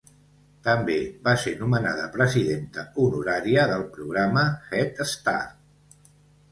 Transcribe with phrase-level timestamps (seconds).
[0.67, 0.95] També
[1.27, 4.49] va ser nomenada presidenta honorària del programa
[4.81, 6.11] Head Start.